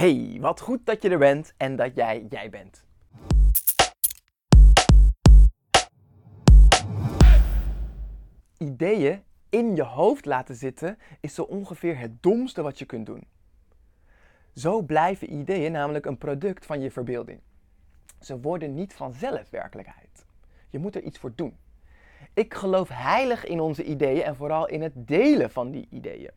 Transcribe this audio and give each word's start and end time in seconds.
Hey, 0.00 0.36
wat 0.40 0.60
goed 0.60 0.86
dat 0.86 1.02
je 1.02 1.08
er 1.08 1.18
bent 1.18 1.54
en 1.56 1.76
dat 1.76 1.94
jij 1.94 2.26
jij 2.28 2.50
bent. 2.50 2.84
Ideeën 8.58 9.22
in 9.48 9.76
je 9.76 9.82
hoofd 9.82 10.24
laten 10.24 10.54
zitten 10.54 10.98
is 11.20 11.34
zo 11.34 11.42
ongeveer 11.42 11.98
het 11.98 12.22
domste 12.22 12.62
wat 12.62 12.78
je 12.78 12.84
kunt 12.84 13.06
doen. 13.06 13.24
Zo 14.54 14.82
blijven 14.82 15.32
ideeën 15.32 15.72
namelijk 15.72 16.06
een 16.06 16.18
product 16.18 16.66
van 16.66 16.80
je 16.80 16.90
verbeelding. 16.90 17.40
Ze 18.20 18.40
worden 18.40 18.74
niet 18.74 18.94
vanzelf 18.94 19.50
werkelijkheid. 19.50 20.26
Je 20.68 20.78
moet 20.78 20.94
er 20.94 21.02
iets 21.02 21.18
voor 21.18 21.32
doen. 21.34 21.56
Ik 22.34 22.54
geloof 22.54 22.88
heilig 22.88 23.46
in 23.46 23.60
onze 23.60 23.84
ideeën 23.84 24.22
en 24.22 24.36
vooral 24.36 24.68
in 24.68 24.82
het 24.82 24.92
delen 24.94 25.50
van 25.50 25.70
die 25.70 25.86
ideeën. 25.90 26.30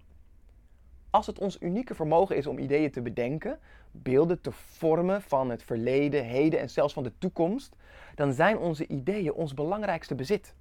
Als 1.14 1.28
het 1.28 1.40
ons 1.40 1.58
unieke 1.60 1.96
vermogen 1.96 2.36
is 2.36 2.48
om 2.48 2.58
ideeën 2.58 2.92
te 2.92 3.02
bedenken, 3.02 3.60
beelden 3.92 4.42
te 4.42 4.52
vormen 4.52 5.22
van 5.22 5.50
het 5.50 5.64
verleden, 5.64 6.26
heden 6.26 6.60
en 6.60 6.70
zelfs 6.70 6.94
van 6.94 7.04
de 7.04 7.18
toekomst, 7.18 7.76
dan 8.16 8.34
zijn 8.34 8.58
onze 8.58 8.88
ideeën 8.88 9.34
ons 9.34 9.54
belangrijkste 9.54 10.16
bezit. 10.16 10.56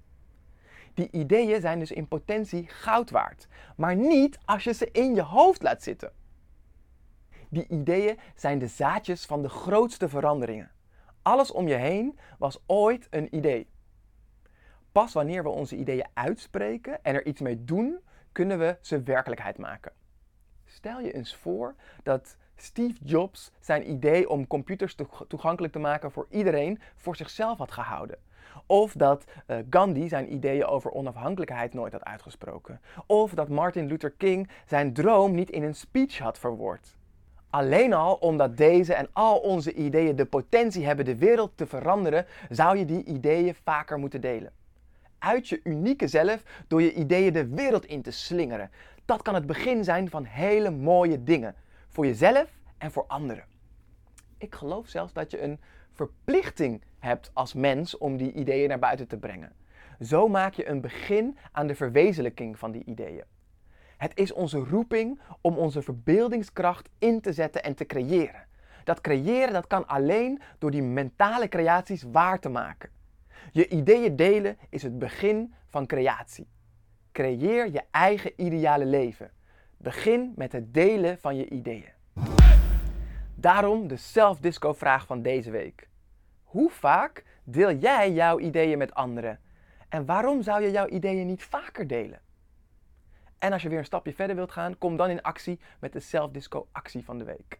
Die 0.93 1.07
ideeën 1.11 1.61
zijn 1.61 1.79
dus 1.79 1.91
in 1.91 2.07
potentie 2.07 2.67
goud 2.67 3.09
waard, 3.09 3.47
maar 3.75 3.95
niet 3.95 4.37
als 4.45 4.63
je 4.63 4.73
ze 4.73 4.91
in 4.91 5.15
je 5.15 5.21
hoofd 5.21 5.61
laat 5.61 5.83
zitten. 5.83 6.11
Die 7.49 7.67
ideeën 7.67 8.19
zijn 8.35 8.59
de 8.59 8.67
zaadjes 8.67 9.25
van 9.25 9.41
de 9.41 9.49
grootste 9.49 10.09
veranderingen. 10.09 10.71
Alles 11.21 11.51
om 11.51 11.67
je 11.67 11.75
heen 11.75 12.19
was 12.37 12.59
ooit 12.65 13.07
een 13.09 13.35
idee. 13.35 13.67
Pas 14.91 15.13
wanneer 15.13 15.43
we 15.43 15.49
onze 15.49 15.75
ideeën 15.75 16.07
uitspreken 16.13 17.03
en 17.03 17.15
er 17.15 17.25
iets 17.25 17.41
mee 17.41 17.63
doen, 17.63 17.99
kunnen 18.31 18.59
we 18.59 18.77
ze 18.81 19.03
werkelijkheid 19.03 19.57
maken. 19.57 20.01
Stel 20.73 20.99
je 20.99 21.13
eens 21.13 21.35
voor 21.35 21.75
dat 22.03 22.37
Steve 22.55 22.97
Jobs 23.03 23.51
zijn 23.59 23.89
idee 23.89 24.29
om 24.29 24.47
computers 24.47 24.95
toegankelijk 25.27 25.73
te 25.73 25.79
maken 25.79 26.11
voor 26.11 26.27
iedereen 26.29 26.79
voor 26.95 27.15
zichzelf 27.15 27.57
had 27.57 27.71
gehouden. 27.71 28.17
Of 28.65 28.93
dat 28.93 29.25
uh, 29.47 29.57
Gandhi 29.69 30.07
zijn 30.07 30.33
ideeën 30.33 30.65
over 30.65 30.91
onafhankelijkheid 30.91 31.73
nooit 31.73 31.93
had 31.93 32.03
uitgesproken. 32.03 32.81
Of 33.05 33.33
dat 33.33 33.49
Martin 33.49 33.87
Luther 33.87 34.11
King 34.11 34.49
zijn 34.65 34.93
droom 34.93 35.35
niet 35.35 35.49
in 35.49 35.63
een 35.63 35.75
speech 35.75 36.17
had 36.17 36.39
verwoord. 36.39 36.95
Alleen 37.49 37.93
al 37.93 38.15
omdat 38.15 38.57
deze 38.57 38.93
en 38.93 39.07
al 39.11 39.37
onze 39.37 39.73
ideeën 39.73 40.15
de 40.15 40.25
potentie 40.25 40.85
hebben 40.85 41.05
de 41.05 41.17
wereld 41.17 41.51
te 41.55 41.67
veranderen, 41.67 42.25
zou 42.49 42.77
je 42.77 42.85
die 42.85 43.03
ideeën 43.03 43.55
vaker 43.55 43.97
moeten 43.97 44.21
delen. 44.21 44.51
Uit 45.23 45.49
je 45.49 45.59
unieke 45.63 46.07
zelf 46.07 46.43
door 46.67 46.81
je 46.81 46.93
ideeën 46.93 47.33
de 47.33 47.47
wereld 47.47 47.85
in 47.85 48.01
te 48.01 48.11
slingeren. 48.11 48.71
Dat 49.05 49.21
kan 49.21 49.33
het 49.33 49.45
begin 49.45 49.83
zijn 49.83 50.09
van 50.09 50.23
hele 50.23 50.71
mooie 50.71 51.23
dingen. 51.23 51.55
Voor 51.87 52.05
jezelf 52.05 52.59
en 52.77 52.91
voor 52.91 53.05
anderen. 53.07 53.45
Ik 54.37 54.55
geloof 54.55 54.87
zelfs 54.87 55.13
dat 55.13 55.31
je 55.31 55.41
een 55.41 55.59
verplichting 55.91 56.81
hebt 56.99 57.31
als 57.33 57.53
mens 57.53 57.97
om 57.97 58.17
die 58.17 58.33
ideeën 58.33 58.69
naar 58.69 58.79
buiten 58.79 59.07
te 59.07 59.17
brengen. 59.17 59.51
Zo 60.01 60.27
maak 60.27 60.53
je 60.53 60.67
een 60.67 60.81
begin 60.81 61.37
aan 61.51 61.67
de 61.67 61.75
verwezenlijking 61.75 62.59
van 62.59 62.71
die 62.71 62.83
ideeën. 62.85 63.23
Het 63.97 64.11
is 64.15 64.33
onze 64.33 64.57
roeping 64.57 65.19
om 65.41 65.57
onze 65.57 65.81
verbeeldingskracht 65.81 66.89
in 66.99 67.21
te 67.21 67.33
zetten 67.33 67.63
en 67.63 67.75
te 67.75 67.85
creëren. 67.85 68.47
Dat 68.83 69.01
creëren 69.01 69.53
dat 69.53 69.67
kan 69.67 69.87
alleen 69.87 70.41
door 70.57 70.71
die 70.71 70.83
mentale 70.83 71.47
creaties 71.47 72.03
waar 72.11 72.39
te 72.39 72.49
maken. 72.49 72.92
Je 73.53 73.67
ideeën 73.67 74.15
delen 74.15 74.57
is 74.69 74.83
het 74.83 74.99
begin 74.99 75.53
van 75.69 75.85
creatie. 75.85 76.47
Creëer 77.11 77.71
je 77.71 77.81
eigen 77.91 78.31
ideale 78.35 78.85
leven. 78.85 79.31
Begin 79.77 80.33
met 80.35 80.51
het 80.51 80.73
delen 80.73 81.17
van 81.17 81.35
je 81.35 81.49
ideeën. 81.49 81.91
Daarom 83.35 83.87
de 83.87 83.97
self-disco 83.97 84.73
vraag 84.73 85.05
van 85.05 85.21
deze 85.21 85.51
week. 85.51 85.89
Hoe 86.43 86.69
vaak 86.69 87.23
deel 87.43 87.71
jij 87.71 88.11
jouw 88.11 88.39
ideeën 88.39 88.77
met 88.77 88.93
anderen? 88.93 89.39
En 89.89 90.05
waarom 90.05 90.41
zou 90.41 90.61
je 90.63 90.71
jouw 90.71 90.87
ideeën 90.87 91.27
niet 91.27 91.43
vaker 91.43 91.87
delen? 91.87 92.21
En 93.39 93.53
als 93.53 93.61
je 93.61 93.69
weer 93.69 93.77
een 93.77 93.85
stapje 93.85 94.13
verder 94.13 94.35
wilt 94.35 94.51
gaan, 94.51 94.77
kom 94.77 94.97
dan 94.97 95.09
in 95.09 95.21
actie 95.21 95.59
met 95.79 95.93
de 95.93 95.99
self-disco 95.99 96.67
actie 96.71 97.03
van 97.03 97.17
de 97.17 97.23
week. 97.23 97.59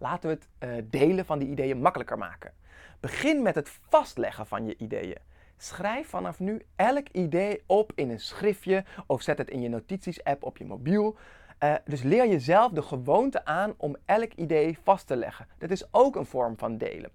Laten 0.00 0.30
we 0.30 0.34
het 0.36 0.48
uh, 0.70 0.84
delen 0.90 1.24
van 1.24 1.38
die 1.38 1.48
ideeën 1.48 1.80
makkelijker 1.80 2.18
maken. 2.18 2.52
Begin 3.00 3.42
met 3.42 3.54
het 3.54 3.78
vastleggen 3.88 4.46
van 4.46 4.66
je 4.66 4.76
ideeën. 4.78 5.18
Schrijf 5.56 6.08
vanaf 6.08 6.38
nu 6.38 6.62
elk 6.76 7.08
idee 7.08 7.62
op 7.66 7.92
in 7.94 8.10
een 8.10 8.20
schriftje 8.20 8.84
of 9.06 9.22
zet 9.22 9.38
het 9.38 9.50
in 9.50 9.60
je 9.60 9.68
notities-app 9.68 10.44
op 10.44 10.56
je 10.56 10.64
mobiel. 10.64 11.16
Uh, 11.62 11.74
dus 11.84 12.02
leer 12.02 12.28
jezelf 12.28 12.72
de 12.72 12.82
gewoonte 12.82 13.44
aan 13.44 13.74
om 13.76 13.96
elk 14.04 14.32
idee 14.32 14.78
vast 14.82 15.06
te 15.06 15.16
leggen. 15.16 15.46
Dat 15.58 15.70
is 15.70 15.92
ook 15.92 16.16
een 16.16 16.26
vorm 16.26 16.58
van 16.58 16.78
delen. 16.78 17.10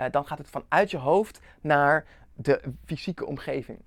Uh, 0.00 0.10
dan 0.10 0.26
gaat 0.26 0.38
het 0.38 0.50
vanuit 0.50 0.90
je 0.90 0.96
hoofd 0.96 1.40
naar 1.60 2.06
de 2.34 2.60
fysieke 2.84 3.26
omgeving. 3.26 3.82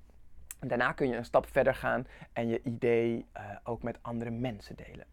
Daarna 0.60 0.92
kun 0.92 1.08
je 1.08 1.16
een 1.16 1.26
stap 1.26 1.48
verder 1.48 1.76
gaan 1.76 2.08
en 2.34 2.48
je 2.48 2.62
idee 2.64 3.26
ook 3.64 3.84
met 3.84 3.98
andere 4.02 4.32
mensen 4.32 4.76
delen. 4.76 5.06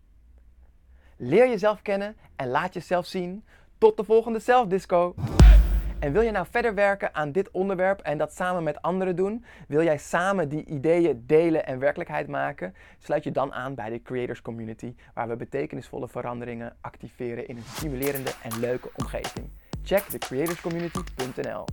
Leer 1.20 1.48
jezelf 1.48 1.82
kennen 1.82 2.16
en 2.36 2.48
laat 2.48 2.74
jezelf 2.74 3.06
zien. 3.06 3.44
Tot 3.78 3.96
de 3.96 4.04
volgende 4.04 4.38
zelfdisco. 4.38 5.14
En 5.98 6.12
wil 6.12 6.22
je 6.22 6.30
nou 6.30 6.46
verder 6.50 6.74
werken 6.74 7.14
aan 7.14 7.32
dit 7.32 7.50
onderwerp 7.50 8.00
en 8.00 8.18
dat 8.18 8.32
samen 8.32 8.62
met 8.62 8.82
anderen 8.82 9.16
doen? 9.16 9.44
Wil 9.68 9.82
jij 9.82 9.98
samen 9.98 10.48
die 10.48 10.64
ideeën 10.64 11.24
delen 11.26 11.66
en 11.66 11.78
werkelijkheid 11.78 12.28
maken? 12.28 12.74
Sluit 12.98 13.24
je 13.24 13.30
dan 13.30 13.52
aan 13.52 13.74
bij 13.74 13.90
de 13.90 14.02
Creators 14.02 14.42
Community, 14.42 14.94
waar 15.14 15.28
we 15.28 15.36
betekenisvolle 15.36 16.08
veranderingen 16.08 16.76
activeren 16.80 17.48
in 17.48 17.56
een 17.56 17.62
stimulerende 17.74 18.30
en 18.42 18.60
leuke 18.60 18.90
omgeving. 18.94 19.50
Check 19.82 20.02
thecreatorscommunity.nl 20.02 21.64